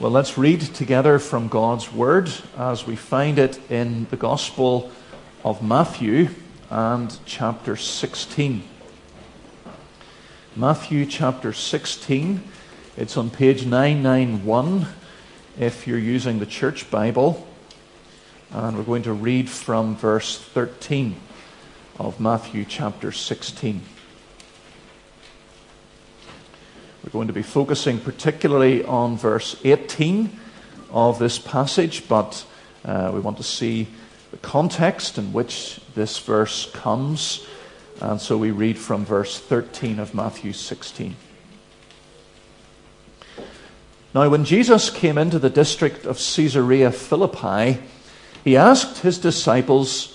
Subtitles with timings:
[0.00, 4.92] Well, let's read together from God's Word as we find it in the Gospel
[5.44, 6.28] of Matthew
[6.70, 8.62] and chapter 16.
[10.54, 12.44] Matthew chapter 16.
[12.96, 14.86] It's on page 991
[15.58, 17.44] if you're using the Church Bible.
[18.52, 21.16] And we're going to read from verse 13
[21.98, 23.82] of Matthew chapter 16.
[27.08, 30.28] We're going to be focusing particularly on verse 18
[30.90, 32.44] of this passage, but
[32.84, 33.88] uh, we want to see
[34.30, 37.46] the context in which this verse comes.
[38.02, 41.16] And so we read from verse 13 of Matthew 16.
[44.14, 47.80] Now, when Jesus came into the district of Caesarea Philippi,
[48.44, 50.14] he asked his disciples,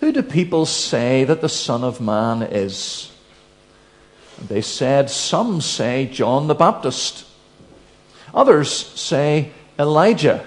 [0.00, 3.12] Who do people say that the Son of Man is?
[4.46, 7.26] They said, Some say John the Baptist,
[8.32, 10.44] others say Elijah,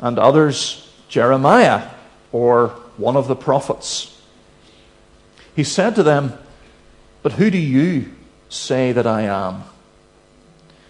[0.00, 1.88] and others Jeremiah
[2.32, 4.20] or one of the prophets.
[5.54, 6.34] He said to them,
[7.22, 8.12] But who do you
[8.48, 9.64] say that I am?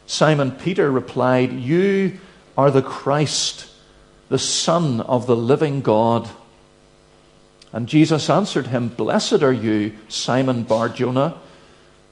[0.07, 2.19] Simon Peter replied, You
[2.57, 3.71] are the Christ,
[4.29, 6.29] the Son of the living God.
[7.73, 11.39] And Jesus answered him, Blessed are you, Simon Bar Jonah.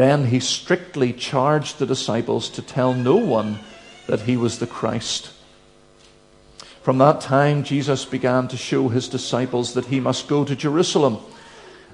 [0.00, 3.58] Then he strictly charged the disciples to tell no one
[4.06, 5.30] that he was the Christ.
[6.80, 11.18] From that time, Jesus began to show his disciples that he must go to Jerusalem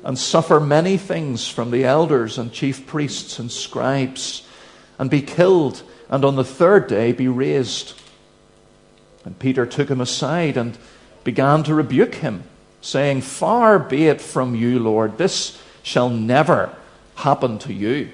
[0.05, 4.47] and suffer many things from the elders and chief priests and scribes,
[5.01, 8.01] and be killed, and on the third day be raised.
[9.25, 10.79] And Peter took him aside and
[11.25, 12.45] began to rebuke him,
[12.81, 16.71] saying, Far be it from you, Lord, this shall never
[17.17, 18.11] happen to you.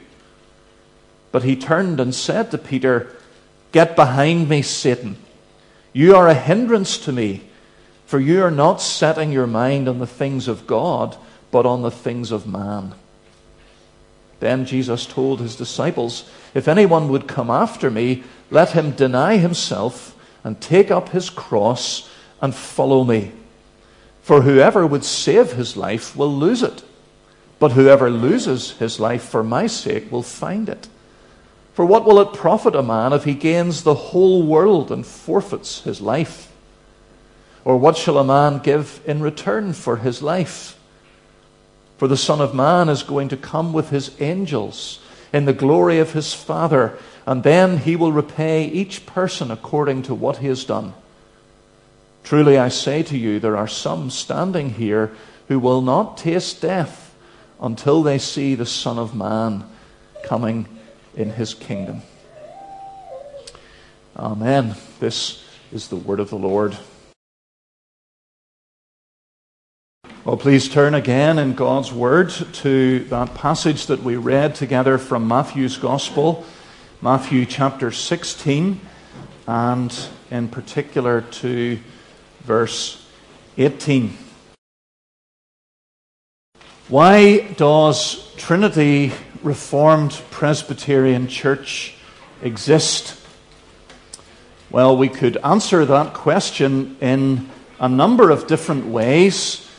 [1.31, 3.15] But he turned and said to Peter,
[3.73, 5.17] Get behind me, Satan.
[5.93, 7.43] You are a hindrance to me,
[8.07, 11.17] for you are not setting your mind on the things of God,
[11.51, 12.95] but on the things of man.
[14.41, 20.17] Then Jesus told his disciples, If anyone would come after me, let him deny himself
[20.45, 22.11] and take up his cross
[22.41, 23.33] and follow me.
[24.23, 26.83] For whoever would save his life will lose it
[27.63, 30.89] but whoever loses his life for my sake will find it.
[31.75, 35.83] For what will it profit a man if he gains the whole world and forfeits
[35.83, 36.51] his life?
[37.65, 40.77] Or what shall a man give in return for his life?
[41.99, 44.99] For the Son of Man is going to come with his angels
[45.33, 50.17] in the glory of his Father, and then he will repay each person according to
[50.17, 50.95] what he has done.
[52.25, 55.13] Truly I say to you, there are some standing here
[55.47, 57.02] who will not taste death
[57.63, 59.65] until they see the Son of Man
[60.25, 60.69] coming
[61.17, 62.03] in his kingdom.
[64.17, 64.75] Amen.
[64.99, 66.77] This is the word of the Lord.
[70.25, 75.27] Well, please turn again in God's Word to that passage that we read together from
[75.27, 76.45] Matthew's Gospel,
[77.01, 78.81] Matthew chapter 16,
[79.49, 81.81] and in particular to
[82.45, 83.05] verse
[83.59, 84.17] 18.
[86.89, 89.13] Why does Trinity
[89.45, 91.95] Reformed Presbyterian Church
[92.43, 93.17] exist?
[94.69, 97.49] Well, we could answer that question in
[97.79, 99.71] a number of different ways,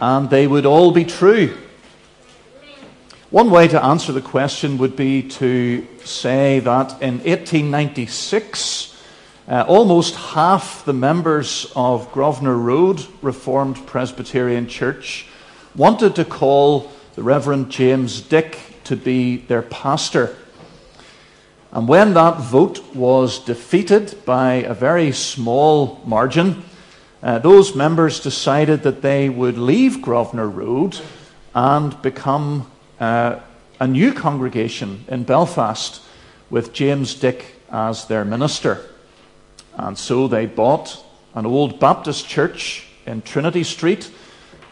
[0.00, 1.58] and they would all be true.
[3.30, 9.02] One way to answer the question would be to say that in 1896,
[9.48, 15.26] uh, almost half the members of Grosvenor Road Reformed Presbyterian Church
[15.74, 20.36] wanted to call the Reverend James Dick to be their pastor.
[21.70, 26.62] And when that vote was defeated by a very small margin,
[27.22, 31.00] uh, those members decided that they would leave Grosvenor Road
[31.54, 32.70] and become
[33.00, 33.38] uh,
[33.80, 36.02] a new congregation in Belfast
[36.50, 38.84] with James Dick as their minister.
[39.74, 41.02] And so they bought
[41.34, 44.10] an old Baptist church in Trinity Street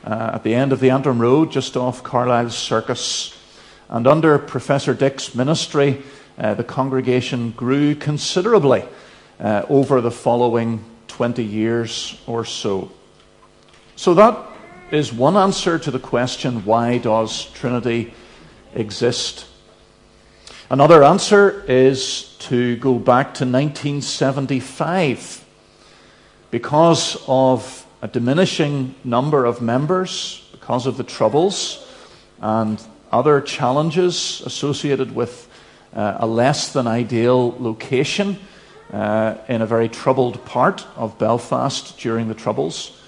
[0.05, 3.37] uh, at the end of the Antrim Road, just off Carlisle Circus.
[3.88, 6.02] And under Professor Dick's ministry,
[6.38, 8.85] uh, the congregation grew considerably.
[9.41, 12.91] uh, over the following 20 years or so.
[13.97, 14.38] So that
[14.91, 18.12] is one answer to the question why does Trinity
[18.75, 19.47] exist?
[20.69, 25.44] Another answer is to go back to 1975.
[26.50, 31.87] Because of a diminishing number of members, because of the troubles
[32.41, 32.82] and
[33.12, 35.49] other challenges associated with
[35.94, 38.38] uh, a less than ideal location
[38.93, 43.00] uh, in a very troubled part of Belfast during the Troubles,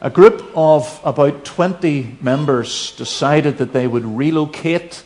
[0.00, 5.02] a group of about 20 members decided that they would relocate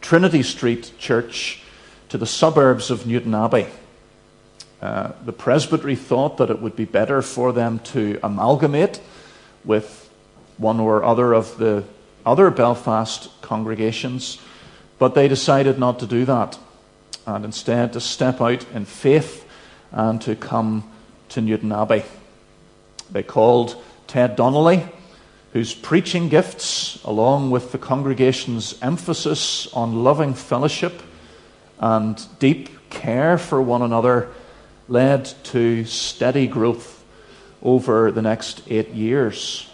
[0.00, 1.62] Trinity Street Church
[2.08, 3.68] to the suburbs of Newtownabbey.
[4.82, 9.00] Uh, the presbytery thought that it would be better for them to amalgamate
[9.64, 10.10] with
[10.58, 11.84] one or other of the
[12.26, 14.40] other Belfast congregations,
[14.98, 16.58] but they decided not to do that
[17.26, 19.48] and instead to step out in faith
[19.92, 20.90] and to come
[21.28, 22.04] to Newtownabbey.
[23.10, 24.84] They called Ted Donnelly,
[25.52, 31.02] whose preaching gifts, along with the congregation's emphasis on loving fellowship
[31.78, 34.28] and deep care for one another,
[34.88, 37.04] led to steady growth
[37.62, 39.68] over the next eight years.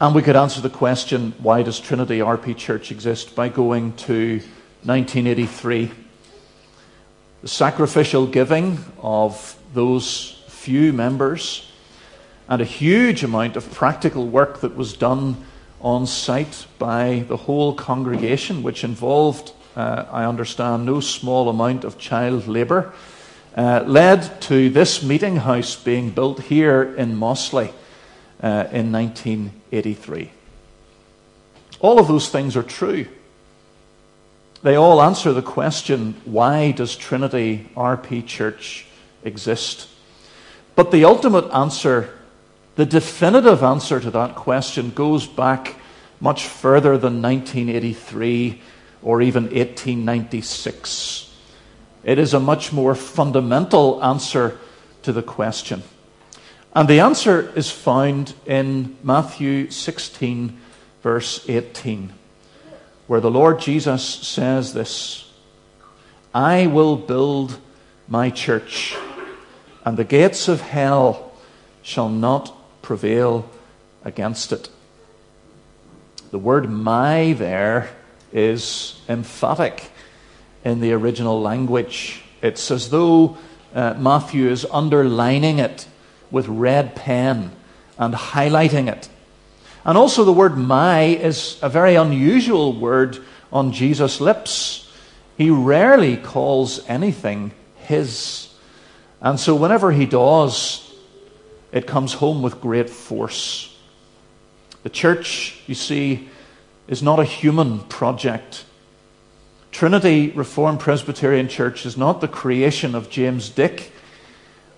[0.00, 4.40] And we could answer the question why does Trinity RP Church exist by going to
[4.84, 5.90] 1983.
[7.42, 11.70] The sacrificial giving of those few members
[12.48, 15.44] and a huge amount of practical work that was done
[15.80, 21.98] on site by the whole congregation, which involved, uh, I understand, no small amount of
[21.98, 22.92] child labour,
[23.56, 27.72] uh, led to this meeting house being built here in Mossley
[28.42, 30.30] uh, in 1983.
[31.80, 33.06] All of those things are true.
[34.62, 38.86] They all answer the question why does Trinity RP Church
[39.22, 39.88] exist?
[40.74, 42.16] But the ultimate answer
[42.76, 45.76] the definitive answer to that question goes back
[46.20, 48.60] much further than 1983
[49.02, 51.34] or even 1896.
[52.04, 54.58] It is a much more fundamental answer
[55.02, 55.82] to the question.
[56.74, 60.58] And the answer is found in Matthew 16,
[61.02, 62.12] verse 18,
[63.06, 65.30] where the Lord Jesus says this
[66.34, 67.58] I will build
[68.08, 68.94] my church,
[69.84, 71.32] and the gates of hell
[71.82, 73.48] shall not prevail
[74.04, 74.68] against it.
[76.30, 77.88] The word my there
[78.36, 79.90] is emphatic
[80.62, 82.22] in the original language.
[82.42, 83.38] It's as though
[83.74, 85.88] uh, Matthew is underlining it
[86.30, 87.52] with red pen
[87.98, 89.08] and highlighting it.
[89.84, 93.18] And also, the word my is a very unusual word
[93.52, 94.92] on Jesus' lips.
[95.38, 98.48] He rarely calls anything his.
[99.20, 100.92] And so, whenever he does,
[101.72, 103.74] it comes home with great force.
[104.82, 106.28] The church, you see,
[106.88, 108.64] is not a human project.
[109.70, 113.92] Trinity Reformed Presbyterian Church is not the creation of James Dick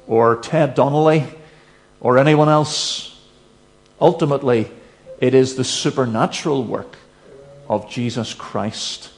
[0.06, 1.24] or Ted Donnelly
[2.00, 3.20] or anyone else.
[4.00, 4.70] Ultimately,
[5.20, 6.96] it is the supernatural work
[7.68, 9.10] of Jesus Christ.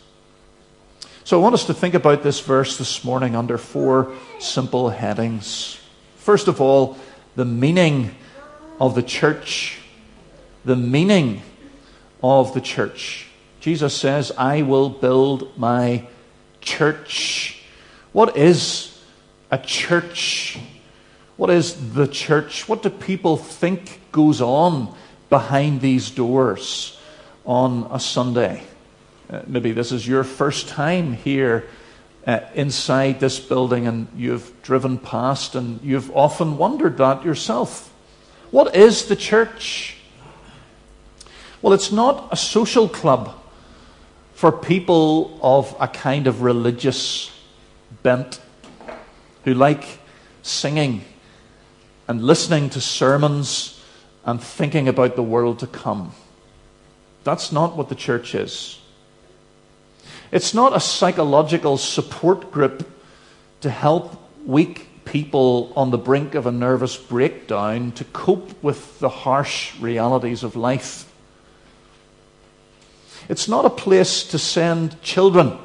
[1.25, 5.79] So I want us to think about this verse this morning under four simple headings.
[6.17, 6.99] First of all,
[7.37, 8.15] the meaning
[8.81, 9.79] of the church.
[10.65, 11.43] The meaning
[12.23, 13.27] of the church.
[13.61, 16.07] Jesus says, I will build my
[16.61, 17.63] church.
[18.13, 18.99] What is
[19.51, 20.59] a church?
[21.37, 22.69] What is the church?
[22.69, 24.95] What do people think goes on
[25.29, 26.99] behind these doors
[27.45, 28.63] on a Sunday?
[29.29, 31.69] Uh, maybe this is your first time here
[32.27, 37.93] uh, inside this building and you've driven past and you've often wondered that yourself.
[38.51, 39.97] What is the church?
[41.63, 43.37] Well, it's not a social club
[44.33, 47.31] for people of a kind of religious
[48.03, 48.41] bent
[49.45, 49.85] who like
[50.43, 51.05] singing
[52.09, 53.83] and listening to sermons
[54.25, 56.13] and thinking about the world to come.
[57.25, 58.81] That's not what the church is.
[60.33, 62.89] It's not a psychological support group
[63.61, 69.09] to help weak people on the brink of a nervous breakdown to cope with the
[69.09, 71.10] harsh realities of life.
[73.31, 75.57] It's not a place to send children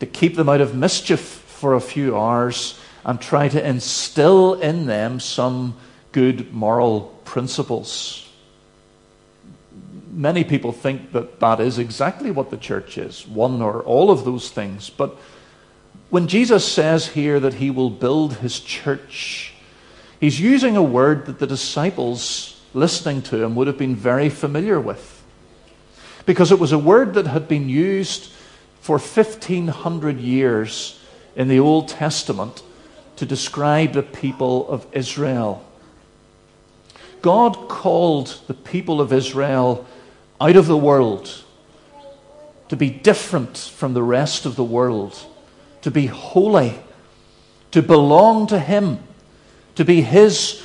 [0.00, 4.86] to keep them out of mischief for a few hours and try to instill in
[4.86, 5.76] them some
[6.12, 8.24] good moral principles
[10.14, 14.24] many people think that that is exactly what the church is one or all of
[14.24, 14.90] those things.
[14.90, 15.16] But
[16.10, 19.52] when Jesus says here that he will build his church,
[20.20, 24.80] he's using a word that the disciples listening to him would have been very familiar
[24.80, 25.13] with.
[26.26, 28.30] Because it was a word that had been used
[28.80, 31.00] for 1500 years
[31.36, 32.62] in the Old Testament
[33.16, 35.64] to describe the people of Israel.
[37.22, 39.86] God called the people of Israel
[40.40, 41.42] out of the world
[42.68, 45.18] to be different from the rest of the world,
[45.82, 46.78] to be holy,
[47.70, 48.98] to belong to Him,
[49.74, 50.62] to be His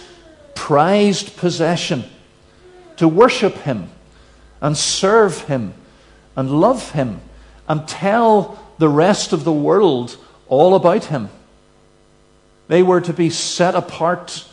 [0.55, 2.03] prized possession,
[2.97, 3.89] to worship Him
[4.61, 5.73] and serve Him
[6.35, 7.21] and love Him
[7.67, 11.29] and tell the rest of the world all about Him.
[12.67, 14.45] They were to be set apart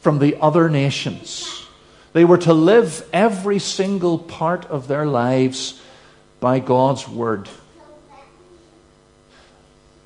[0.00, 1.66] from the other nations.
[2.12, 5.80] They were to live every single part of their lives
[6.40, 7.48] by God's word.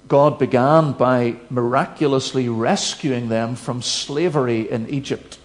[0.06, 5.38] God began by miraculously rescuing them from slavery in Egypt,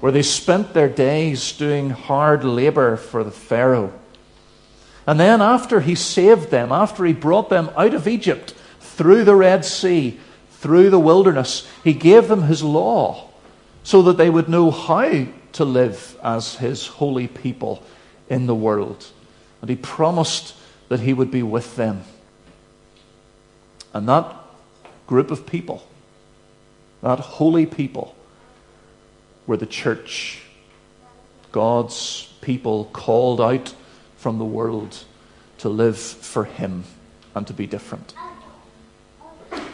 [0.00, 3.92] where they spent their days doing hard labor for the Pharaoh.
[5.06, 9.36] And then, after he saved them, after he brought them out of Egypt through the
[9.36, 10.18] Red Sea,
[10.50, 13.30] through the wilderness, he gave them his law
[13.84, 17.84] so that they would know how to live as his holy people
[18.28, 19.06] in the world.
[19.60, 20.56] And he promised
[20.88, 22.02] that he would be with them.
[23.94, 24.34] And that
[25.06, 25.86] group of people,
[27.00, 28.15] that holy people,
[29.46, 30.42] were the church,
[31.52, 33.74] God's people called out
[34.16, 35.04] from the world
[35.58, 36.84] to live for him
[37.34, 38.14] and to be different.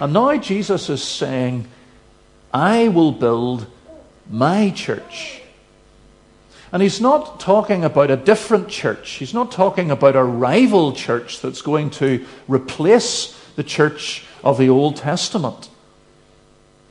[0.00, 1.67] And now Jesus is saying,
[2.52, 3.67] I will build
[4.29, 5.43] my church.
[6.73, 9.11] And he's not talking about a different church.
[9.12, 14.71] He's not talking about a rival church that's going to replace the church of the
[14.71, 15.69] Old Testament.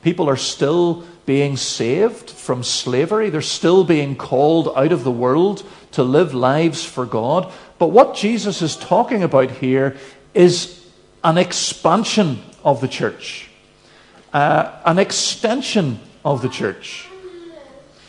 [0.03, 5.63] People are still being saved from slavery, they're still being called out of the world
[5.91, 7.51] to live lives for God.
[7.77, 9.97] But what Jesus is talking about here
[10.33, 10.85] is
[11.23, 13.49] an expansion of the church,
[14.33, 17.07] uh, an extension of the church.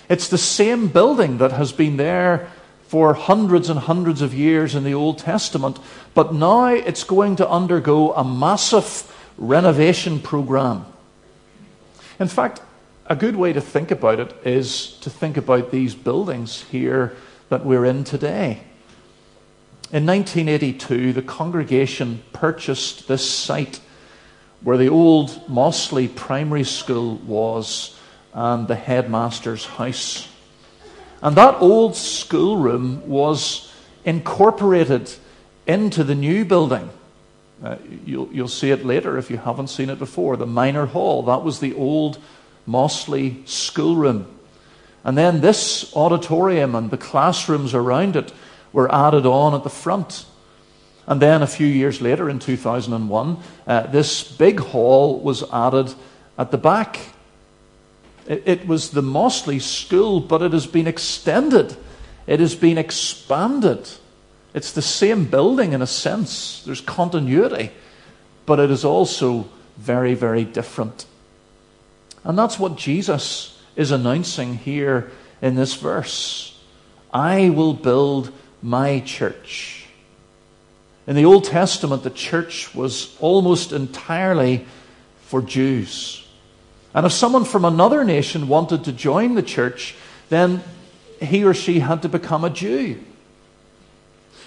[0.08, 2.50] It's the same building that has been there
[2.88, 5.78] for hundreds and hundreds of years in the Old Testament,
[6.12, 10.84] but now it's going to undergo a massive renovation program.
[12.20, 12.60] In fact,
[13.12, 17.14] a good way to think about it is to think about these buildings here
[17.50, 18.62] that we're in today.
[19.92, 23.80] In 1982, the congregation purchased this site
[24.62, 27.98] where the old Mossley Primary School was
[28.32, 30.26] and the headmaster's house.
[31.20, 33.70] And that old schoolroom was
[34.06, 35.12] incorporated
[35.66, 36.88] into the new building.
[37.62, 37.76] Uh,
[38.06, 40.38] you'll, you'll see it later if you haven't seen it before.
[40.38, 42.18] The minor hall, that was the old
[42.66, 44.26] Mossley schoolroom.
[45.04, 48.32] And then this auditorium and the classrooms around it
[48.72, 50.24] were added on at the front.
[51.06, 55.92] And then a few years later, in 2001, uh, this big hall was added
[56.38, 57.00] at the back.
[58.26, 61.76] It, it was the Mossley School, but it has been extended,
[62.26, 63.88] it has been expanded.
[64.54, 67.70] It's the same building in a sense, there's continuity,
[68.44, 71.06] but it is also very, very different.
[72.24, 75.10] And that's what Jesus is announcing here
[75.40, 76.60] in this verse.
[77.12, 79.86] I will build my church.
[81.06, 84.64] In the Old Testament, the church was almost entirely
[85.22, 86.24] for Jews.
[86.94, 89.94] And if someone from another nation wanted to join the church,
[90.28, 90.62] then
[91.20, 93.02] he or she had to become a Jew.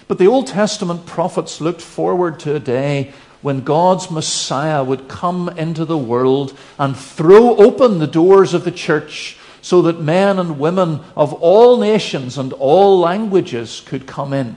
[0.08, 3.12] But the Old Testament prophets looked forward to a day
[3.46, 8.72] when God's Messiah would come into the world and throw open the doors of the
[8.72, 14.56] church so that men and women of all nations and all languages could come in.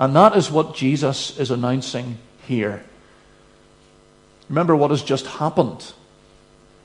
[0.00, 2.84] And that is what Jesus is announcing here.
[4.48, 5.92] Remember what has just happened.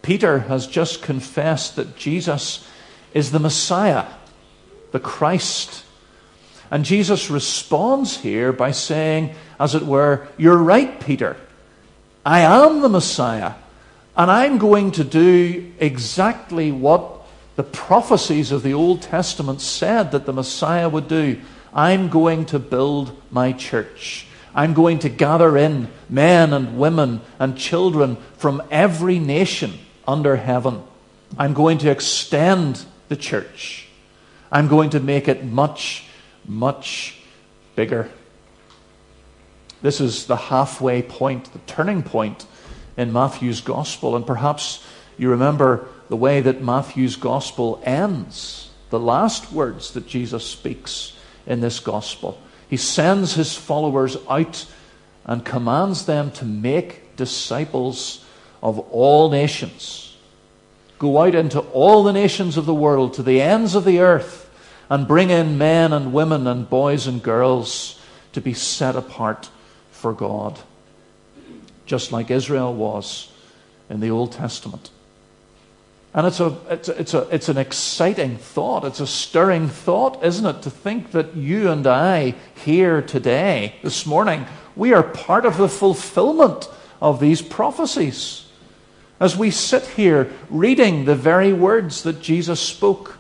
[0.04, 2.64] Peter has just confessed that Jesus
[3.16, 4.06] is the Messiah,
[4.92, 5.84] the Christ.
[6.72, 11.36] And Jesus responds here by saying, as it were, You're right, Peter.
[12.26, 13.54] I am the Messiah.
[14.16, 20.26] And I'm going to do exactly what the prophecies of the Old Testament said that
[20.26, 21.40] the Messiah would do.
[21.74, 24.28] I'm going to build my church.
[24.54, 29.74] I'm going to gather in men and women and children from every nation
[30.08, 30.84] under heaven.
[31.38, 33.88] I'm going to extend the church.
[34.52, 36.06] I'm going to make it much,
[36.50, 37.18] much
[37.75, 38.10] bigger.
[39.82, 42.46] This is the halfway point, the turning point
[42.98, 44.15] in Matthew's gospel.
[44.15, 44.84] And perhaps
[45.18, 51.13] you remember the way that Matthew's gospel ends, the last words that Jesus speaks
[51.46, 52.41] in this gospel.
[52.70, 54.65] He sends his followers out
[55.25, 58.25] and commands them to make disciples
[58.62, 60.18] of all nations.
[60.98, 64.49] Go out into all the nations of the world, to the ends of the earth,
[64.89, 68.00] and bring in men and women and boys and girls
[68.34, 69.50] to be set apart
[69.91, 70.60] for God,
[71.86, 73.31] just like Israel was
[73.89, 74.89] in the Old Testament.
[76.13, 78.84] And it's, a, it's, a, it's, a, it's an exciting thought.
[78.84, 82.34] It's a stirring thought, isn't it, to think that you and I
[82.65, 86.67] here today, this morning, we are part of the fulfillment
[87.00, 88.48] of these prophecies.
[89.19, 93.19] As we sit here reading the very words that Jesus spoke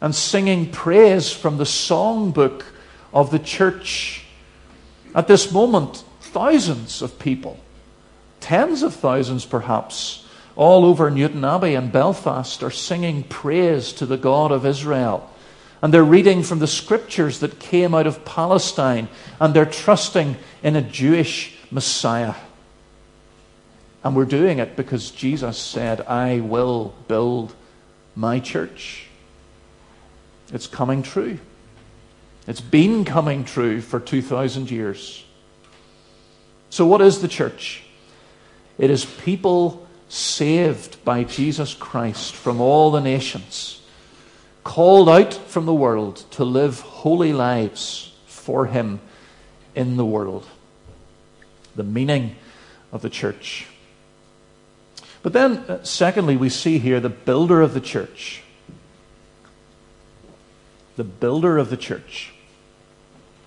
[0.00, 2.64] and singing praise from the songbook
[3.12, 4.24] of the church.
[5.14, 7.58] At this moment, thousands of people,
[8.40, 14.52] tens of thousands perhaps, all over Newtownabbey and Belfast are singing praise to the God
[14.52, 15.30] of Israel.
[15.80, 20.74] And they're reading from the scriptures that came out of Palestine, and they're trusting in
[20.74, 22.34] a Jewish Messiah.
[24.02, 27.54] And we're doing it because Jesus said, I will build
[28.16, 29.07] my church.
[30.52, 31.38] It's coming true.
[32.46, 35.24] It's been coming true for 2,000 years.
[36.70, 37.82] So, what is the church?
[38.78, 43.82] It is people saved by Jesus Christ from all the nations,
[44.64, 49.00] called out from the world to live holy lives for Him
[49.74, 50.46] in the world.
[51.76, 52.36] The meaning
[52.92, 53.66] of the church.
[55.22, 58.42] But then, uh, secondly, we see here the builder of the church.
[60.98, 62.32] The builder of the church.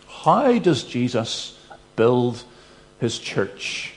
[0.08, 1.60] How does Jesus
[1.98, 2.46] build
[3.02, 3.94] his church?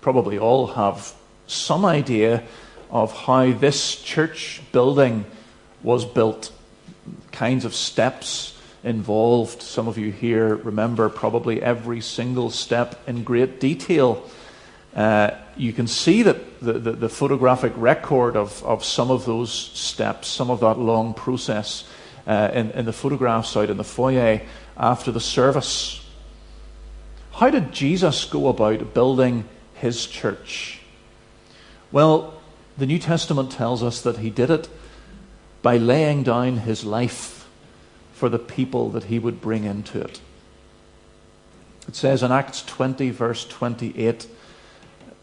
[0.00, 1.12] Probably all have
[1.46, 2.42] some idea
[2.90, 5.26] of how this church building
[5.82, 6.50] was built,
[7.32, 9.60] kinds of steps involved.
[9.60, 14.26] Some of you here remember probably every single step in great detail.
[14.96, 19.52] Uh, you can see that the, the, the, photographic record of, of some of those
[19.52, 21.84] steps, some of that long process,
[22.26, 24.40] uh, in, in the photographs out in the foyer
[24.76, 26.04] after the service.
[27.32, 30.80] How did Jesus go about building his church?
[31.90, 32.34] Well,
[32.78, 34.68] the New Testament tells us that he did it
[35.62, 37.48] by laying down his life
[38.12, 40.20] for the people that he would bring into it.
[41.88, 44.26] It says in Acts 20, verse 28,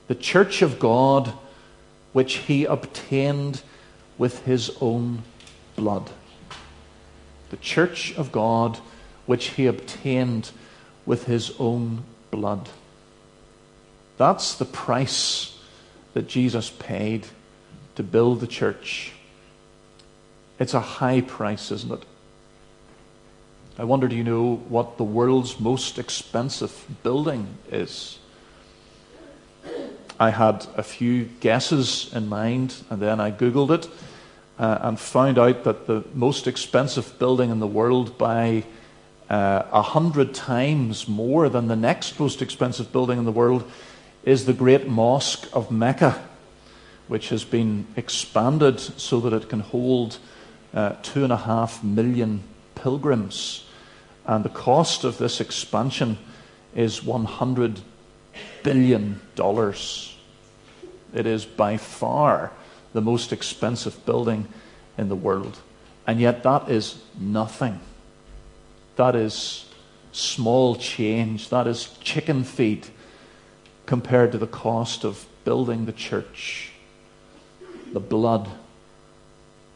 [0.08, 1.34] the church of God
[2.12, 3.62] which he obtained
[4.18, 5.24] with his own
[5.76, 6.10] blood.
[7.50, 8.80] The church of God
[9.26, 10.52] which he obtained
[11.06, 12.68] with his own blood.
[14.18, 15.58] That's the price
[16.14, 17.28] that Jesus paid
[17.96, 19.12] to build the church.
[20.60, 22.04] It's a high price, isn't it?
[23.78, 28.20] I wonder, do you know what the world's most expensive building is?
[30.20, 33.88] I had a few guesses in mind, and then I Googled it
[34.60, 38.64] uh, and found out that the most expensive building in the world by
[39.30, 43.64] uh, a uh, hundred times more than the next most expensive building in the world
[44.24, 46.22] is the great mosque of Mecca,
[47.08, 50.18] which has been expanded so that it can hold
[50.74, 52.44] uh, two and a half million
[52.76, 53.66] pilgrims.
[54.26, 56.18] And the cost of this expansion
[56.76, 57.80] is $100
[58.64, 59.22] billion.
[61.14, 62.52] It is by far
[62.94, 64.48] the most expensive building
[64.98, 65.60] in the world.
[66.08, 67.80] And yet, that is nothing.
[68.96, 69.66] That is
[70.12, 71.50] small change.
[71.50, 72.88] That is chicken feed
[73.86, 76.72] compared to the cost of building the church,
[77.94, 78.50] the blood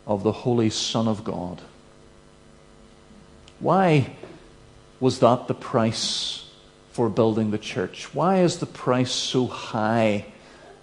[0.06, 1.62] of the Holy Son of God.
[3.60, 4.12] Why
[4.99, 6.49] was that the price
[6.91, 8.13] for building the church?
[8.13, 10.26] Why is the price so high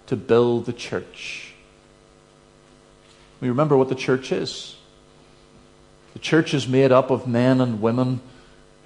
[0.07, 1.50] to build the church?
[3.41, 4.77] We remember what the church is.
[6.13, 8.21] The church is made up of men and women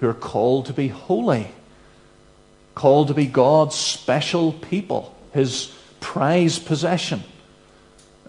[0.00, 1.50] who are called to be holy
[2.76, 7.24] called to be God's special people, his prized possession.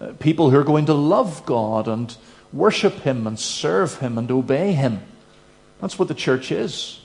[0.00, 2.16] Uh, people who are going to love God and
[2.52, 5.02] worship him and serve him and obey him.
[5.80, 6.98] That's what the church is.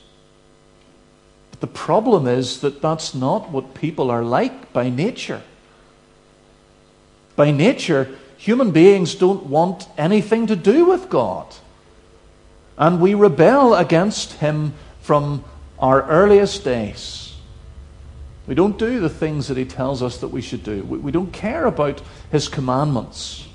[1.52, 5.44] But the problem is that that's not what people are like by nature.
[7.36, 11.48] By nature, human beings don't want anything to do with God.
[12.78, 15.46] And we rebel against him from
[15.80, 17.38] our earliest days.
[18.46, 20.84] We don't do the things that He tells us that we should do.
[20.84, 22.02] We, we don't care about
[22.34, 23.48] His commandments.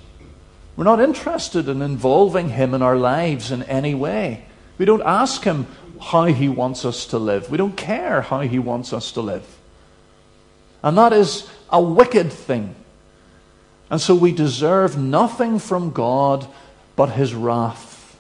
[0.75, 4.47] We're not interested in involving Him in our lives in any way.
[4.79, 5.67] We don't ask Him
[6.01, 7.51] how He wants us to live.
[7.51, 9.59] We don't care how He wants us to live.
[10.83, 12.75] And that is a wicked thing.
[13.91, 16.47] And so we deserve nothing from God
[16.97, 18.19] but His wrath.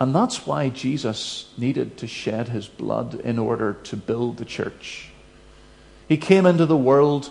[0.00, 5.10] And that's why Jesus needed to shed His blood in order to build the church.
[6.08, 7.30] He came into the world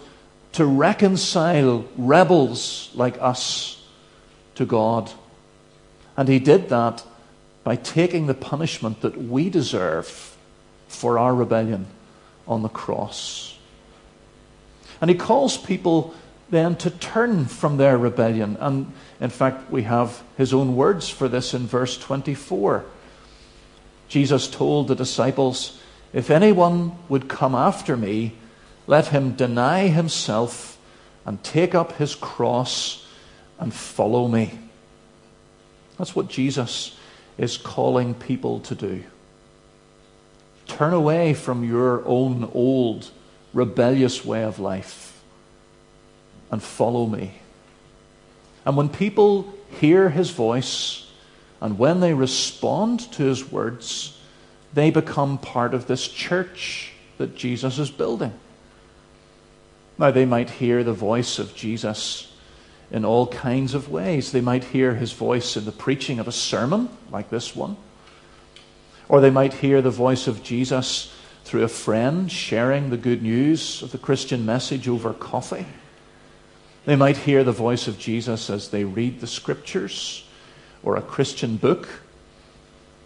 [0.54, 3.84] to reconcile rebels like us
[4.56, 5.12] to God.
[6.16, 7.04] And he did that
[7.64, 10.38] by taking the punishment that we deserve
[10.88, 11.88] for our rebellion
[12.48, 13.58] on the cross.
[15.02, 16.14] And he calls people
[16.50, 18.58] then to turn from their rebellion.
[18.60, 22.86] And in fact, we have his own words for this in verse 24.
[24.08, 25.80] Jesus told the disciples,
[26.12, 28.36] If anyone would come after me,
[28.86, 30.78] let him deny himself
[31.26, 33.08] and take up his cross
[33.60, 34.60] and follow me.
[35.98, 36.98] That's what Jesus
[37.38, 39.04] is calling people to do.
[40.68, 43.10] Turn away from your own old
[43.54, 45.13] rebellious way of life
[46.54, 47.34] and follow me.
[48.64, 51.10] And when people hear his voice
[51.60, 54.22] and when they respond to his words,
[54.72, 58.34] they become part of this church that Jesus is building.
[59.98, 62.32] Now, they might hear the voice of Jesus
[62.92, 64.32] in all kinds of ways.
[64.32, 67.78] They might hear his voice in the preaching of a sermon like this one,
[69.10, 71.12] or they might hear the voice of Jesus
[71.46, 75.66] through a friend sharing the good news of the Christian message over coffee.
[76.86, 80.28] They might hear the voice of Jesus as they read the scriptures
[80.84, 81.88] or a Christian book.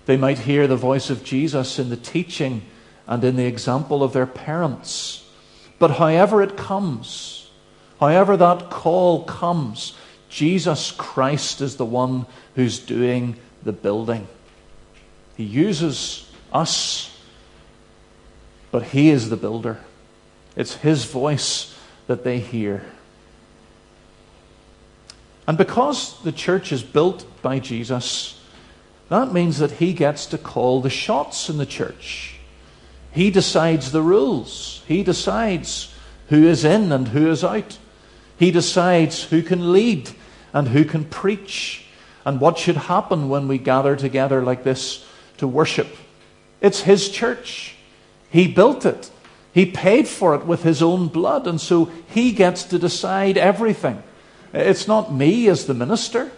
[0.06, 2.64] They might hear the voice of Jesus in the teaching
[3.08, 5.24] and in the example of their parents
[5.80, 7.50] but however it comes,
[8.00, 9.94] however that call comes,
[10.30, 14.28] Jesus Christ is the one who's doing the building.
[15.36, 17.16] He uses us,
[18.72, 19.80] but He is the builder.
[20.56, 22.84] It's His voice that they hear.
[25.48, 28.40] And because the church is built by Jesus,
[29.10, 32.36] that means that He gets to call the shots in the church.
[33.12, 34.84] He decides the rules.
[34.88, 35.94] He decides
[36.28, 37.78] who is in and who is out.
[38.38, 40.12] He decides who can lead
[40.54, 41.86] and who can preach
[42.26, 45.06] and what should happen when we gather together like this
[45.38, 45.88] to worship.
[46.60, 47.76] It's His church.
[48.30, 49.10] He built it.
[49.54, 54.04] He paid for it with His own blood, and so He gets to decide everything.
[54.54, 56.32] It's not me as the minister.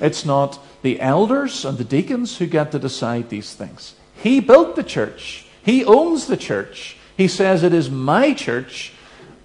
[0.00, 3.94] It's not the elders and the deacons who get to decide these things.
[4.14, 5.46] He built the church.
[5.62, 6.96] He owns the church.
[7.16, 8.92] He says it is my church,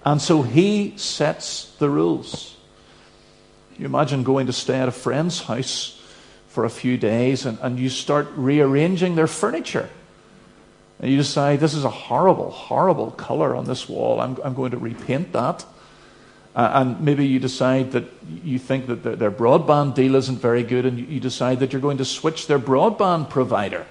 [0.04, 2.56] and so he sets the rules.
[3.78, 6.00] You imagine going to stay at a friend's house
[6.48, 9.88] for a few days and, and you start rearranging their furniture.
[10.98, 14.20] And you decide, this is a horrible, horrible color on this wall.
[14.20, 15.64] I'm, I'm going to repaint that.
[16.60, 18.04] Uh, and maybe you decide that
[18.44, 21.80] you think that their, broadband deal isn't very good, and you, you decide that you're
[21.80, 23.86] going to switch their broadband provider.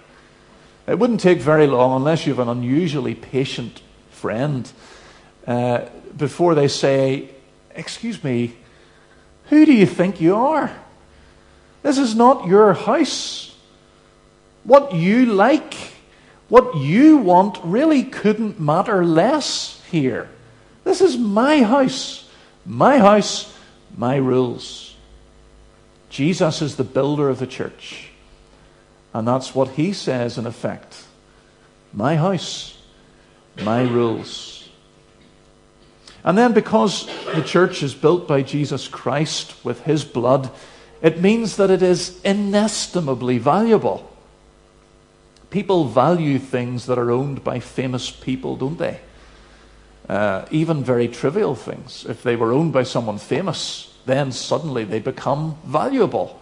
[0.86, 4.72] It wouldn't take very long, unless you have an unusually patient friend,
[5.48, 7.32] uh, before they say,
[7.74, 8.54] Excuse me,
[9.46, 10.72] who do you think you are?
[11.82, 13.58] This is not your house.
[14.64, 15.74] What you like,
[16.50, 20.30] what you want, really couldn't matter less here.
[20.84, 22.29] This is my house.
[22.65, 23.54] My house,
[23.95, 24.95] my rules.
[26.10, 28.10] Jesus is the builder of the church.
[29.13, 31.04] And that's what he says, in effect
[31.93, 32.78] My house,
[33.62, 34.69] my rules.
[36.24, 40.52] And then, because the church is built by Jesus Christ with his blood,
[41.02, 44.06] it means that it is inestimably valuable.
[45.50, 49.00] People value things that are owned by famous people, don't they?
[50.10, 52.04] Uh, even very trivial things.
[52.10, 56.41] If they were owned by someone famous, then suddenly they become valuable.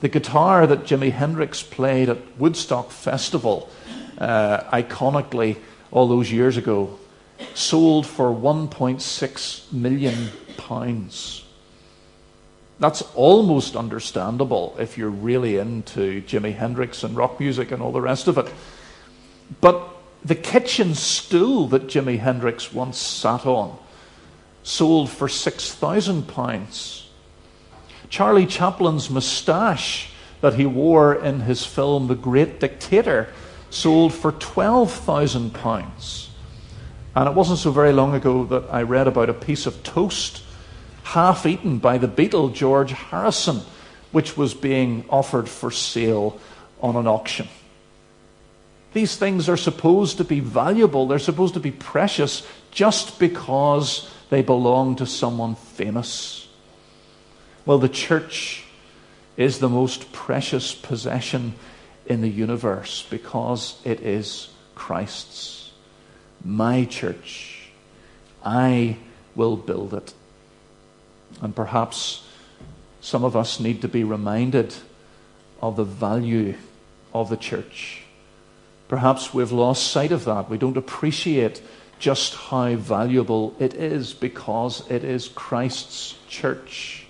[0.00, 3.70] The guitar that Jimi Hendrix played at Woodstock Festival,
[4.18, 5.56] uh, iconically
[5.92, 6.98] all those years ago,
[7.54, 11.44] sold for 1.6 million pounds.
[12.80, 18.02] That's almost understandable if you're really into Jimi Hendrix and rock music and all the
[18.02, 18.52] rest of it.
[19.60, 19.85] But
[20.26, 23.78] the kitchen stool that Jimi Hendrix once sat on
[24.64, 27.02] sold for £6,000.
[28.08, 30.10] Charlie Chaplin's moustache
[30.40, 33.28] that he wore in his film The Great Dictator
[33.70, 36.28] sold for £12,000.
[37.14, 40.42] And it wasn't so very long ago that I read about a piece of toast
[41.04, 43.60] half eaten by the Beatle George Harrison,
[44.10, 46.40] which was being offered for sale
[46.82, 47.46] on an auction.
[48.96, 54.40] These things are supposed to be valuable, they're supposed to be precious just because they
[54.40, 56.48] belong to someone famous.
[57.66, 58.64] Well, the church
[59.36, 61.56] is the most precious possession
[62.06, 65.72] in the universe because it is Christ's.
[66.42, 67.68] My church.
[68.42, 68.96] I
[69.34, 70.14] will build it.
[71.42, 72.26] And perhaps
[73.02, 74.74] some of us need to be reminded
[75.60, 76.54] of the value
[77.12, 78.05] of the church.
[78.88, 80.48] Perhaps we've lost sight of that.
[80.48, 81.60] We don't appreciate
[81.98, 87.06] just how valuable it is because it is Christ's church.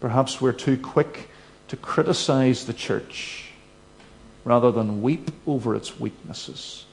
[0.00, 1.30] Perhaps we're too quick
[1.68, 3.50] to criticize the church
[4.44, 6.84] rather than weep over its weaknesses.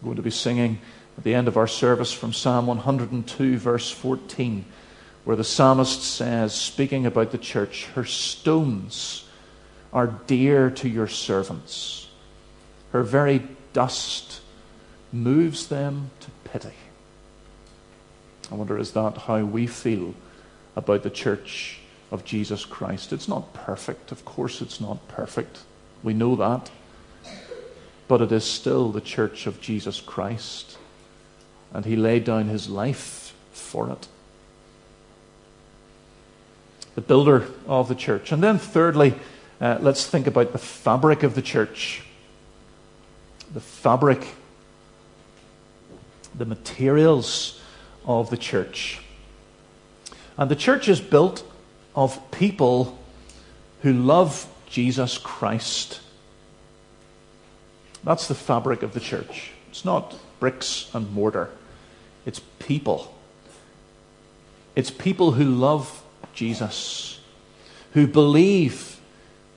[0.00, 0.78] I'm going to be singing
[1.16, 4.64] at the end of our service from Psalm 102, verse 14,
[5.24, 9.25] where the psalmist says, speaking about the church, her stones
[9.96, 12.06] are dear to your servants.
[12.92, 14.42] Her very dust
[15.10, 16.74] moves them to pity.
[18.52, 20.12] I wonder, is that how we feel
[20.76, 21.78] about the church
[22.10, 23.10] of Jesus Christ?
[23.10, 24.12] It's not perfect.
[24.12, 25.60] Of course, it's not perfect.
[26.02, 26.70] We know that.
[28.06, 30.76] But it is still the church of Jesus Christ.
[31.72, 34.08] And he laid down his life for it.
[36.96, 38.30] The builder of the church.
[38.30, 39.14] And then, thirdly,
[39.60, 42.02] uh, let's think about the fabric of the church.
[43.52, 44.26] The fabric
[46.36, 47.60] the materials
[48.04, 49.00] of the church.
[50.36, 51.44] And the church is built
[51.94, 52.98] of people
[53.82, 56.00] who love Jesus Christ.
[58.04, 59.50] That's the fabric of the church.
[59.70, 61.50] It's not bricks and mortar,
[62.24, 63.12] it's people.
[64.74, 66.02] It's people who love
[66.34, 67.18] Jesus,
[67.92, 68.95] who believe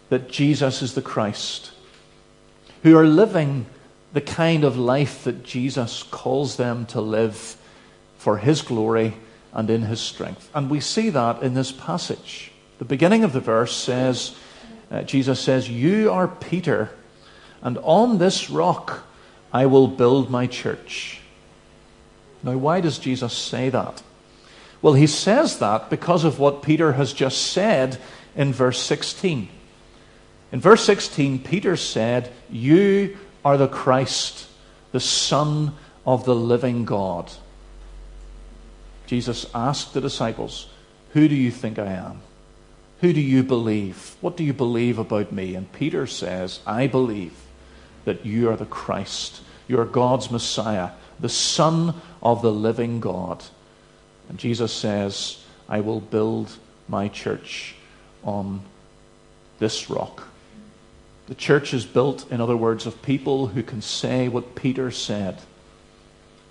[0.10, 1.72] that Jesus is the Christ,
[2.84, 3.66] who are living
[4.14, 7.56] the kind of life that Jesus calls them to live
[8.18, 9.14] for His glory
[9.54, 10.50] and in His strength.
[10.54, 12.52] And we see that in this passage.
[12.80, 14.36] The beginning of the verse says,
[14.90, 16.90] uh, Jesus says, You are Peter,
[17.62, 19.04] and on this rock
[19.54, 21.22] I will build my church.
[22.42, 24.02] Now, why does Jesus say that?
[24.82, 27.98] Well, he says that because of what Peter has just said
[28.36, 29.50] in verse 16.
[30.52, 34.48] In verse 16, Peter said, You are the Christ,
[34.92, 35.74] the Son
[36.06, 37.32] of the living God.
[39.06, 40.70] Jesus asked the disciples,
[41.14, 42.22] Who do you think I am?
[43.02, 44.16] Who do you believe?
[44.22, 45.56] What do you believe about me?
[45.56, 47.34] And Peter says, I believe
[48.06, 49.42] that you are the Christ.
[49.68, 53.44] You are God's Messiah, the Son of the living God.
[54.28, 56.58] And Jesus says, I will build
[56.88, 57.76] my church
[58.24, 58.62] on
[59.60, 60.29] this rock.
[61.30, 65.40] The church is built, in other words, of people who can say what Peter said.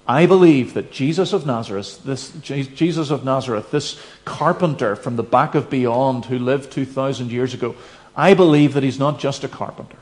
[0.07, 5.57] I believe that Jesus of Nazareth, this Jesus of Nazareth, this carpenter from the back
[5.57, 7.75] of beyond who lived 2,000 years ago,
[8.17, 9.99] I believe that he's not just a carpenter.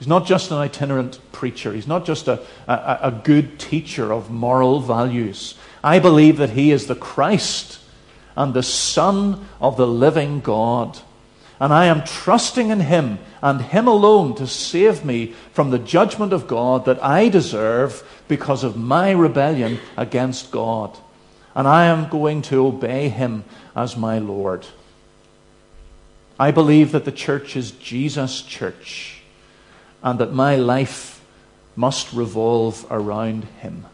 [0.00, 1.72] He's not just an itinerant preacher.
[1.72, 5.54] He's not just a, a, a good teacher of moral values.
[5.82, 7.80] I believe that he is the Christ
[8.36, 10.98] and the Son of the living God.
[11.60, 16.32] And I am trusting in Him and Him alone to save me from the judgment
[16.32, 20.96] of God that I deserve because of my rebellion against God.
[21.54, 23.44] And I am going to obey Him
[23.74, 24.66] as my Lord.
[26.38, 29.22] I believe that the church is Jesus' church
[30.02, 31.20] and that my life
[31.74, 33.86] must revolve around Him.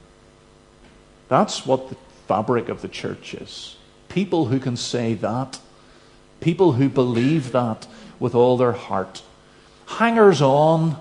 [1.28, 1.96] That's what the
[2.28, 3.76] fabric of the church is.
[4.10, 5.58] People who can say that
[6.44, 7.86] People who believe that
[8.20, 9.22] with all their heart.
[9.86, 10.98] Hangers on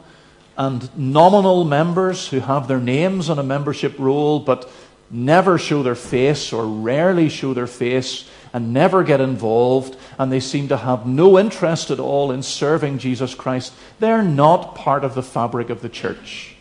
[0.58, 4.72] and nominal members who have their names on a membership roll but
[5.12, 10.40] never show their face or rarely show their face and never get involved and they
[10.40, 13.74] seem to have no interest at all in serving Jesus Christ.
[14.00, 16.56] They're not part of the fabric of the church.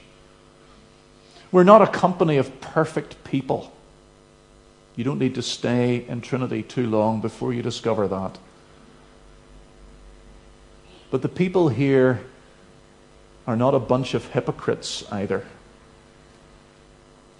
[1.53, 3.73] We're not a company of perfect people.
[4.97, 8.38] You don't need to stay in Trinity too long before you discover that.
[11.12, 12.25] But the people here
[13.46, 15.46] are not a bunch of hypocrites either.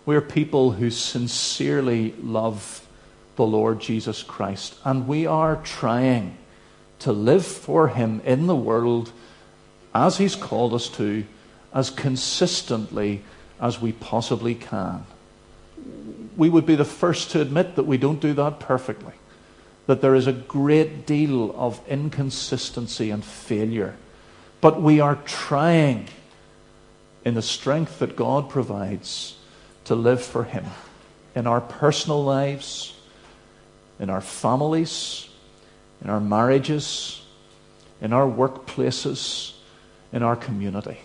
[0.05, 2.87] We're people who sincerely love
[3.37, 6.37] the Lord Jesus Christ, and we are trying
[6.99, 9.11] to live for Him in the world
[9.95, 11.25] as He's called us to,
[11.73, 13.23] as consistently
[13.59, 15.07] as we possibly can.
[16.37, 19.15] We would be the first to admit that we don't do that perfectly,
[19.87, 23.97] that there is a great deal of inconsistency and failure.
[24.61, 26.09] But we are trying,
[27.25, 29.37] in the strength that God provides,
[29.85, 30.67] to live for Him
[31.35, 32.95] in our personal lives,
[33.99, 35.29] in our families,
[36.03, 37.23] in our marriages,
[38.01, 39.53] in our workplaces,
[40.13, 40.99] in our community.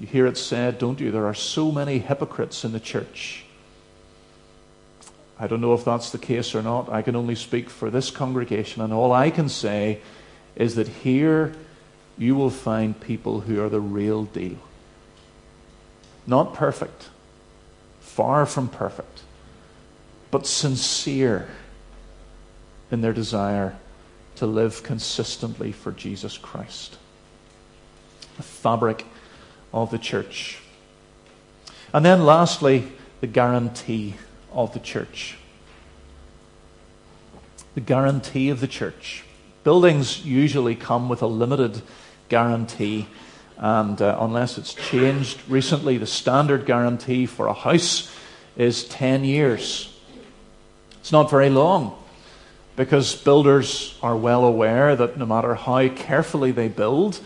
[0.00, 1.10] You hear it said, don't you?
[1.10, 3.43] There are so many hypocrites in the church.
[5.38, 6.88] I don't know if that's the case or not.
[6.88, 10.00] I can only speak for this congregation, and all I can say
[10.54, 11.52] is that here
[12.16, 14.58] you will find people who are the real deal.
[16.26, 17.08] Not perfect,
[18.00, 19.22] far from perfect,
[20.30, 21.48] but sincere
[22.90, 23.76] in their desire
[24.36, 26.96] to live consistently for Jesus Christ.
[28.36, 29.04] The fabric
[29.72, 30.58] of the church.
[31.92, 34.14] And then, lastly, the guarantee
[34.54, 35.36] of the church.
[37.74, 39.24] The guarantee of the church.
[39.64, 41.82] Buildings usually come with a limited
[42.28, 43.06] guarantee,
[43.58, 48.14] and uh, unless it's changed recently, the standard guarantee for a house
[48.56, 49.92] is 10 years.
[51.00, 51.98] It's not very long
[52.76, 57.20] because builders are well aware that no matter how carefully they build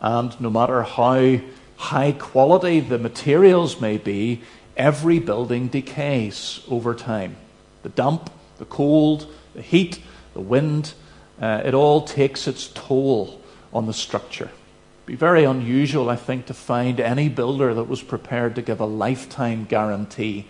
[0.00, 1.38] and no matter how
[1.76, 4.42] high quality the materials may be,
[4.76, 7.36] every building decays over time.
[7.82, 10.00] The damp, the cold, the heat,
[10.34, 10.94] the wind,
[11.40, 13.40] uh, it all takes its toll
[13.72, 14.50] on the structure.
[14.50, 18.80] It'd be very unusual, I think, to find any builder that was prepared to give
[18.80, 20.46] a lifetime guarantee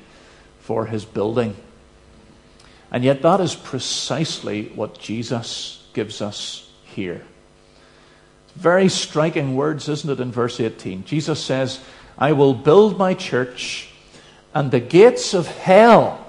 [0.60, 1.56] for his building.
[2.90, 7.22] And yet, that is precisely what Jesus gives us here.
[8.54, 11.04] Very striking words, isn't it, in verse 18?
[11.04, 11.80] Jesus says,
[12.18, 13.88] I will build my church,
[14.54, 16.26] and the gates of hell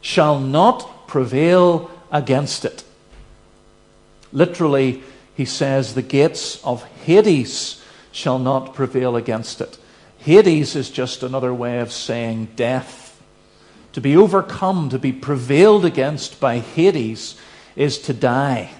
[0.00, 2.84] shall not prevail against it.
[4.32, 5.02] Literally,
[5.36, 7.82] he says, the gates of Hades
[8.12, 9.78] shall not prevail against it.
[10.18, 13.20] Hades is just another way of saying death.
[13.92, 17.36] To be overcome, to be prevailed against by Hades,
[17.76, 18.70] is to die.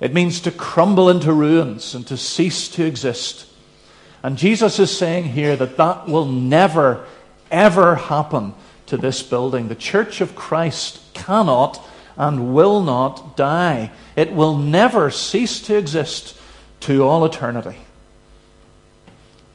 [0.00, 3.46] It means to crumble into ruins and to cease to exist.
[4.22, 7.06] And Jesus is saying here that that will never,
[7.50, 8.54] ever happen
[8.86, 9.68] to this building.
[9.68, 11.84] The church of Christ cannot
[12.16, 13.90] and will not die.
[14.14, 16.38] It will never cease to exist
[16.80, 17.78] to all eternity.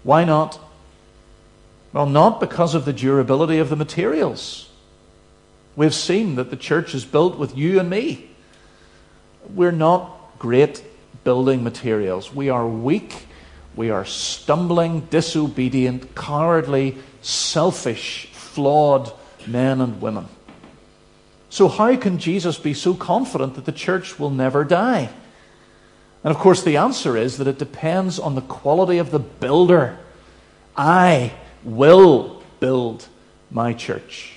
[0.04, 0.60] Why not?
[1.94, 4.70] Well, not because of the durability of the materials.
[5.76, 8.30] We've seen that the church is built with you and me.
[9.50, 10.84] We're not great
[11.24, 12.34] building materials.
[12.34, 13.28] We are weak.
[13.76, 19.12] We are stumbling, disobedient, cowardly, selfish, flawed
[19.48, 20.28] men and women.
[21.50, 25.10] So, how can Jesus be so confident that the church will never die?
[26.24, 29.98] And of course, the answer is that it depends on the quality of the builder.
[30.78, 33.08] I will build
[33.50, 34.34] my church.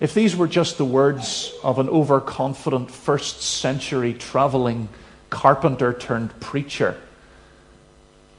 [0.00, 4.88] If these were just the words of an overconfident first century traveling
[5.30, 7.00] carpenter turned preacher,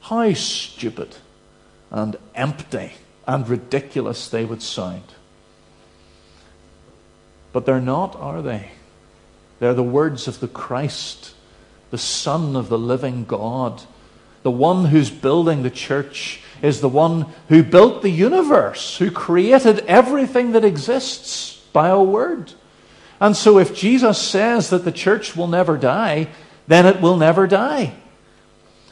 [0.04, 1.16] how stupid
[1.90, 2.92] and empty
[3.26, 5.02] and ridiculous they would sound.
[7.54, 8.72] But they're not, are they?
[9.60, 11.34] They're the words of the Christ,
[11.90, 13.82] the Son of the living God.
[14.42, 19.78] The one who's building the church is the one who built the universe, who created
[19.86, 22.52] everything that exists by a word.
[23.20, 26.28] And so, if Jesus says that the church will never die,
[26.66, 27.94] then it will never die.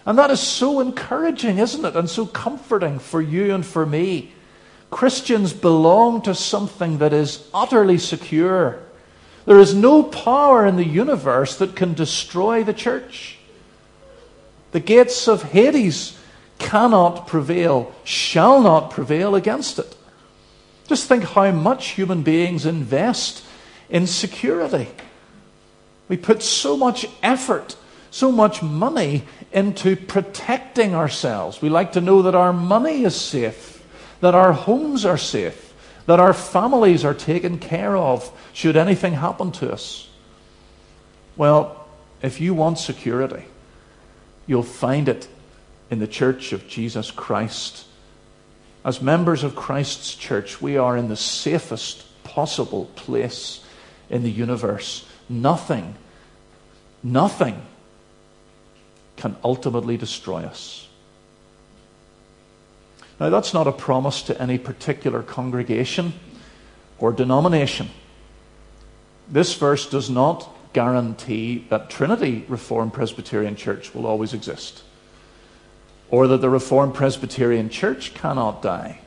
[0.05, 1.97] And that is so encouraging, isn't it?
[1.97, 4.33] And so comforting for you and for me.
[4.91, 8.81] Christians belong to something that is utterly secure.
[9.47, 13.39] There is no power in the universe that can destroy the church.
[14.73, 16.19] The gates of Hades
[16.59, 19.97] cannot prevail, shall not prevail against it.
[20.89, 23.45] Just think how much human beings invest
[23.89, 24.89] in security.
[26.09, 27.77] We put so much effort,
[28.11, 31.61] so much money into protecting ourselves.
[31.61, 33.85] We like to know that our money is safe,
[34.21, 35.75] that our homes are safe,
[36.07, 40.09] that our families are taken care of should anything happen to us.
[41.37, 41.87] Well,
[42.23, 43.45] if you want security,
[44.47, 45.29] you'll find it
[45.91, 47.87] in the church of Jesus Christ
[48.85, 53.65] as members of Christ's church, we are in the safest possible place
[54.11, 55.07] in the universe.
[55.29, 55.95] Nothing,
[57.03, 57.63] nothing
[59.23, 60.89] can ultimately destroy us.
[63.21, 66.15] Now, that's not a promise to any particular congregation
[66.99, 67.91] or denomination.
[69.29, 74.83] This verse does not guarantee that Trinity Reformed Presbyterian Church will always exist,
[76.11, 79.03] or that the Reformed Presbyterian Church cannot die.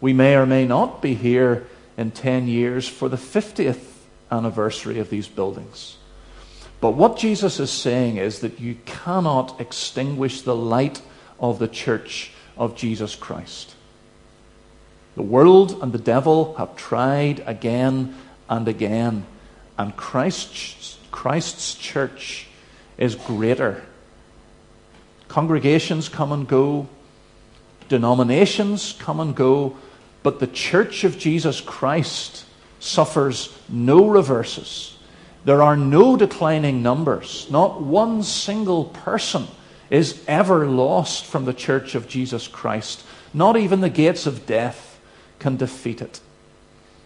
[0.00, 3.94] We may or may not be here in 10 years for the 50th
[4.32, 5.98] anniversary of these buildings.
[6.80, 11.02] But what Jesus is saying is that you cannot extinguish the light
[11.40, 13.74] of the church of Jesus Christ.
[15.16, 18.14] The world and the devil have tried again
[18.48, 19.26] and again,
[19.76, 22.46] and Christ's, Christ's church
[22.96, 23.84] is greater.
[25.26, 26.88] Congregations come and go,
[27.88, 29.76] denominations come and go,
[30.22, 32.44] but the church of Jesus Christ
[32.80, 34.97] suffers no reverses.
[35.44, 37.46] There are no declining numbers.
[37.50, 39.46] Not one single person
[39.90, 43.04] is ever lost from the church of Jesus Christ.
[43.32, 45.00] Not even the gates of death
[45.38, 46.20] can defeat it.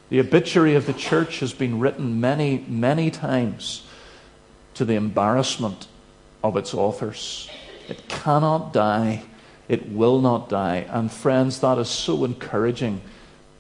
[0.08, 3.86] The obituary of the church has been written many, many times
[4.74, 5.86] to the embarrassment
[6.42, 7.48] of its authors.
[7.88, 9.22] It cannot die.
[9.68, 10.86] It will not die.
[10.88, 13.00] And friends, that is so encouraging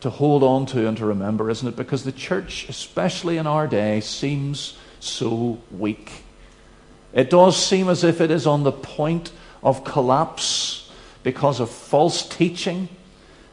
[0.02, 1.76] to hold on to and to remember, isn't it?
[1.76, 6.24] Because the church, especially in our day, seems so weak.
[7.12, 9.32] It does seem as if it is on the point
[9.62, 10.90] of collapse
[11.22, 12.88] because of false teaching,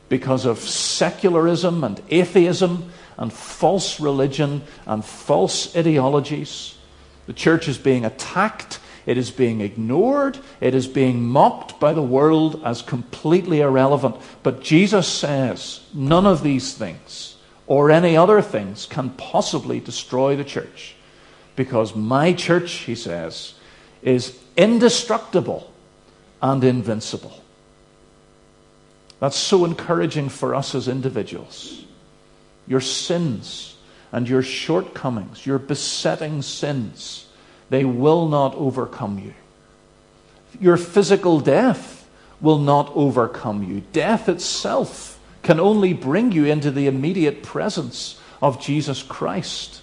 [0.09, 6.75] because of secularism and atheism and false religion and false ideologies.
[7.27, 10.37] The church is being attacked it is being ignored.
[10.61, 14.15] It is being mocked by the world as completely irrelevant.
[14.43, 17.35] But Jesus says none of these things
[17.67, 20.95] or any other things can possibly destroy the church.
[21.55, 23.53] Because my church, he says,
[24.01, 25.71] is indestructible
[26.41, 27.43] and invincible.
[29.19, 31.85] That's so encouraging for us as individuals.
[32.67, 33.75] Your sins
[34.11, 37.27] and your shortcomings, your besetting sins,
[37.69, 39.33] they will not overcome you.
[40.59, 42.07] Your physical death
[42.41, 43.81] will not overcome you.
[43.93, 49.81] Death itself can only bring you into the immediate presence of Jesus Christ.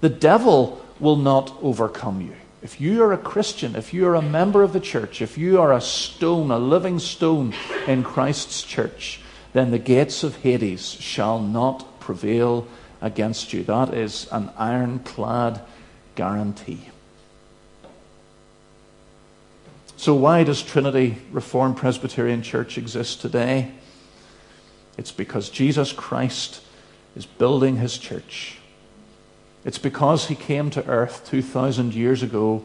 [0.00, 2.34] The devil will not overcome you.
[2.62, 5.60] If you are a Christian, if you are a member of the church, if you
[5.60, 7.54] are a stone, a living stone
[7.86, 9.20] in Christ's church,
[9.52, 12.66] then the gates of Hades shall not prevail
[13.00, 13.62] against you.
[13.62, 15.60] That is an ironclad
[16.16, 16.90] guarantee.
[19.98, 23.72] So, why does Trinity Reformed Presbyterian Church exist today?
[24.96, 26.62] It's because Jesus Christ
[27.16, 28.58] is building his church.
[29.64, 32.64] It's because he came to earth 2,000 years ago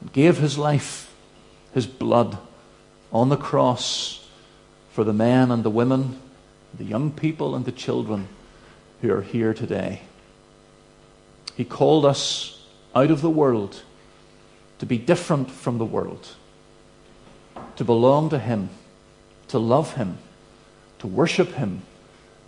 [0.00, 1.12] and gave his life,
[1.74, 2.38] his blood,
[3.12, 4.28] on the cross
[4.92, 6.20] for the men and the women,
[6.72, 8.28] the young people and the children
[9.02, 10.02] who are here today.
[11.56, 12.64] He called us
[12.94, 13.82] out of the world
[14.78, 16.36] to be different from the world
[17.78, 18.70] to belong to Him,
[19.46, 20.18] to love Him,
[20.98, 21.82] to worship Him,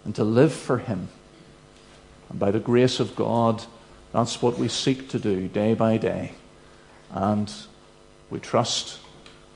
[0.05, 1.07] and to live for Him.
[2.29, 3.65] And by the grace of God,
[4.13, 6.33] that's what we seek to do day by day.
[7.13, 7.53] And
[8.29, 8.99] we trust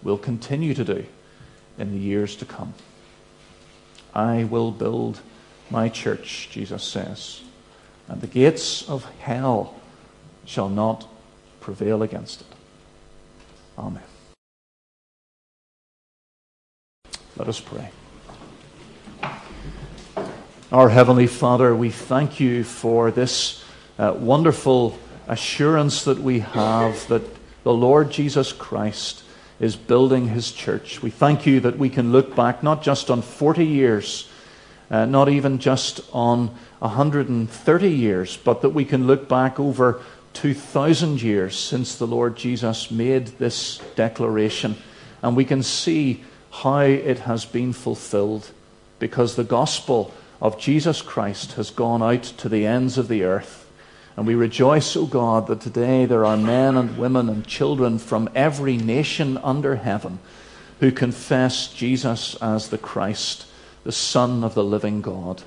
[0.04, 1.06] we'll continue to do
[1.76, 2.74] in the years to come.
[4.14, 5.22] I will build
[5.70, 7.40] my church, Jesus says,
[8.06, 9.74] and the gates of hell
[10.44, 11.08] shall not
[11.60, 12.46] prevail against it.
[13.76, 14.13] Amen.
[17.36, 17.90] Let us pray.
[20.70, 23.64] Our Heavenly Father, we thank you for this
[23.98, 27.22] uh, wonderful assurance that we have that
[27.64, 29.24] the Lord Jesus Christ
[29.58, 31.02] is building his church.
[31.02, 34.30] We thank you that we can look back not just on 40 years,
[34.88, 40.00] uh, not even just on 130 years, but that we can look back over
[40.34, 44.76] 2,000 years since the Lord Jesus made this declaration.
[45.20, 46.22] And we can see
[46.62, 48.50] how it has been fulfilled
[49.00, 53.68] because the gospel of Jesus Christ has gone out to the ends of the earth.
[54.16, 57.98] And we rejoice, O oh God, that today there are men and women and children
[57.98, 60.20] from every nation under heaven
[60.78, 63.46] who confess Jesus as the Christ,
[63.82, 65.42] the Son of the living God.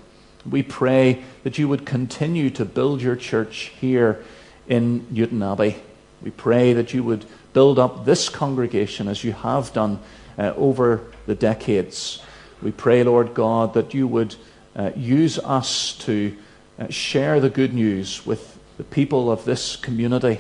[0.50, 4.24] We pray that you would continue to build your church here
[4.68, 5.78] in Newtownabbey.
[6.22, 10.00] We pray that you would build up this congregation as you have done
[10.38, 12.22] uh, over the decades.
[12.62, 14.36] We pray, Lord God, that you would
[14.76, 16.36] uh, use us to
[16.80, 20.40] uh, share the good news with the people of this community.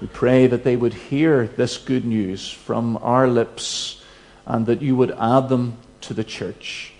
[0.00, 4.02] We pray that they would hear this good news from our lips
[4.46, 6.92] and that you would add them to the church.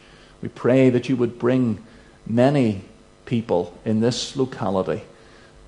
[0.42, 1.84] We pray that you would bring
[2.26, 2.82] many
[3.26, 5.02] people in this locality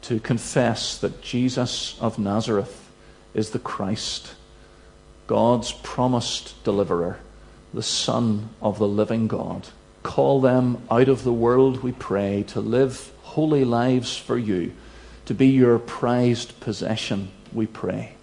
[0.02, 2.90] to confess that Jesus of Nazareth
[3.34, 4.34] is the Christ,
[5.26, 7.18] God's promised deliverer,
[7.72, 9.68] the Son of the living God.
[10.02, 14.72] Call them out of the world, we pray, to live holy lives for you,
[15.26, 18.14] to be your prized possession, we pray.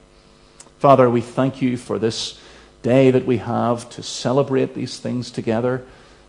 [0.77, 2.39] Father, we thank you for this
[2.81, 5.85] day that we have to celebrate these things together,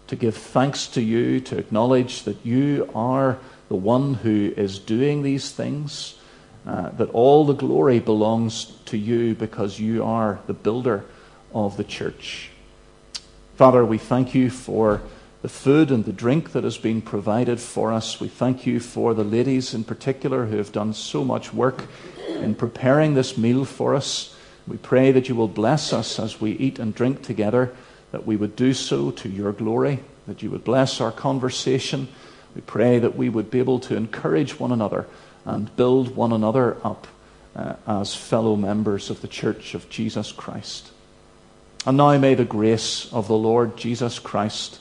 [0.07, 5.23] to give thanks to you, to acknowledge that you are the one who is doing
[5.23, 6.16] these things,
[6.67, 11.05] uh, that all the glory belongs to you because you are the builder
[11.55, 12.51] of the church.
[13.57, 15.03] Father, we thank you for
[15.43, 18.21] the food and the drink that has been provided for us.
[18.21, 21.87] We thank you for the ladies in particular who have done so much work
[22.29, 24.37] in preparing this meal for us.
[24.67, 27.75] We pray that you will bless us as we eat and drink together,
[28.13, 32.09] that we would do so to your glory, that you would bless our conversation.
[32.55, 35.07] We pray that we would be able to encourage one another
[35.45, 37.07] and build one another up
[37.57, 40.91] uh, as fellow members of the Church of Jesus Christ.
[41.86, 44.80] And now may the grace of the Lord Jesus Christ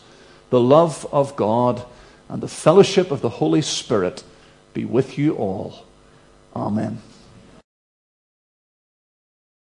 [0.49, 1.85] the love of God,
[2.27, 4.23] and the fellowship of the Holy Spirit
[4.73, 5.85] be with you all.
[6.55, 7.01] Amen.